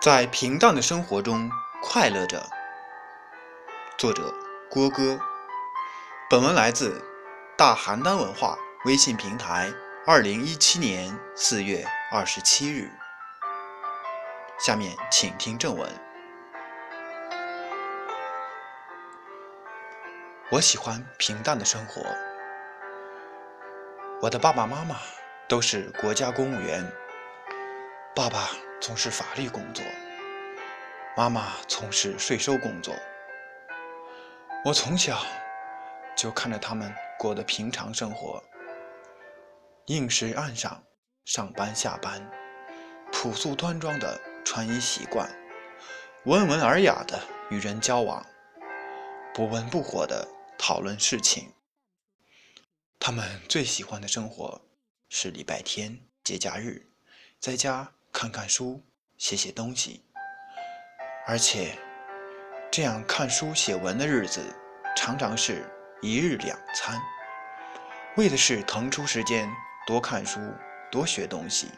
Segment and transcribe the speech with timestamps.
[0.00, 1.50] 在平淡的生活中
[1.82, 2.48] 快乐着。
[3.96, 4.32] 作者：
[4.70, 5.18] 郭哥。
[6.30, 7.02] 本文来自
[7.56, 9.72] 大邯郸文化微信平台，
[10.06, 12.88] 二零一七年四月二十七日。
[14.60, 15.90] 下面请听正文。
[20.50, 22.02] 我喜欢平淡的生活。
[24.22, 24.94] 我的爸爸妈妈
[25.48, 26.88] 都是国家公务员，
[28.14, 29.84] 爸爸从事法律工作，
[31.18, 32.94] 妈妈从事税收工作。
[34.64, 35.20] 我从小
[36.16, 38.40] 就看着他们过的平常生活，
[39.86, 40.80] 应时按上，
[41.24, 42.24] 上班下班，
[43.10, 45.28] 朴素端庄的穿衣习惯，
[46.26, 48.24] 温文尔雅的与人交往，
[49.34, 50.24] 不温不火的
[50.56, 51.52] 讨论事情。
[53.00, 54.60] 他们最喜欢的生活
[55.08, 56.86] 是礼拜天、节假日，
[57.40, 58.84] 在家看看书、
[59.16, 60.04] 写写东西，
[61.28, 61.76] 而且
[62.70, 64.40] 这样看书写文的日子，
[64.96, 65.62] 常常是
[66.00, 66.98] 一日两餐，
[68.16, 69.46] 为的是腾出时间
[69.86, 70.40] 多看书、
[70.90, 71.68] 多学东西。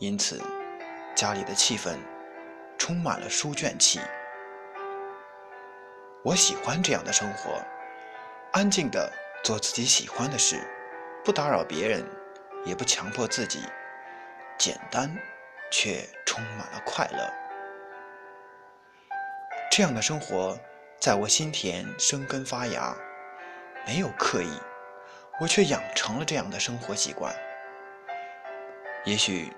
[0.00, 0.42] 因此，
[1.14, 1.96] 家里的气氛
[2.76, 4.00] 充满了书卷气。
[6.24, 7.62] 我喜欢这样的生活，
[8.52, 9.10] 安静的。
[9.44, 10.56] 做自己喜欢的事，
[11.22, 12.02] 不打扰别人，
[12.64, 13.60] 也不强迫自己，
[14.56, 15.14] 简单
[15.70, 17.43] 却充满了快乐。
[19.76, 20.56] 这样的生活
[21.00, 22.94] 在我心田生根发芽，
[23.84, 24.60] 没有刻意，
[25.40, 27.34] 我却养成了这样的生活习惯。
[29.04, 29.52] 也许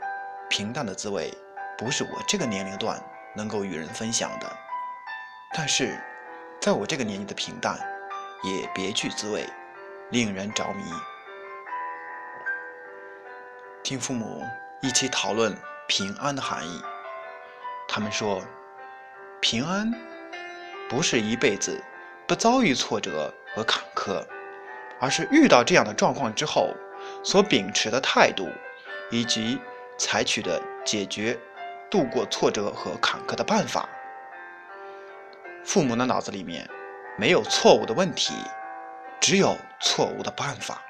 [0.49, 1.31] 平淡的滋味
[1.77, 2.99] 不是我这个年龄段
[3.35, 4.51] 能够与人分享的，
[5.53, 6.01] 但是
[6.63, 7.79] 在我这个年纪的平淡，
[8.43, 9.47] 也别具滋味。
[10.13, 10.83] 令人着迷。
[13.83, 14.43] 听父母
[14.81, 15.55] 一起讨论
[15.89, 16.81] 平安的含义，
[17.87, 18.41] 他们说，
[19.49, 19.93] 平安
[20.89, 21.81] 不是一辈子
[22.27, 24.27] 不遭遇挫折和坎坷，
[25.01, 26.75] 而是遇到这样的状况之后
[27.23, 28.49] 所秉持的态度，
[29.09, 29.61] 以及
[29.97, 31.39] 采取的解决、
[31.89, 33.89] 度过挫折和坎坷的办法。
[35.65, 36.69] 父母的脑子里面
[37.17, 38.35] 没有错误的问题。
[39.21, 40.83] 只有错误的办法。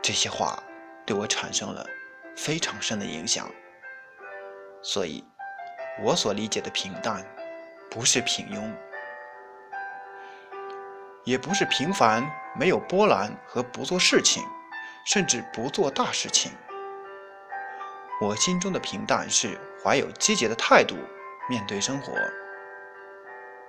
[0.00, 0.62] 这些话
[1.04, 1.86] 对我产生了
[2.34, 3.46] 非常深的影响，
[4.82, 5.22] 所以，
[6.00, 7.24] 我所理解的平淡，
[7.90, 8.72] 不是平庸，
[11.24, 14.42] 也不是平凡没有波澜和不做事情，
[15.04, 16.52] 甚至不做大事情。
[18.20, 20.96] 我心中的平淡是怀有积极的态度
[21.48, 22.12] 面对生活，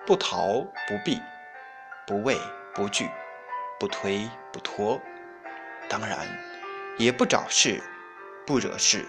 [0.06, 0.48] 不逃
[0.88, 1.22] 不避。
[2.08, 2.36] 不畏
[2.74, 3.08] 不惧，
[3.80, 5.00] 不推不拖，
[5.88, 6.28] 当然，
[6.98, 7.84] 也不找事，
[8.48, 9.06] 不惹事。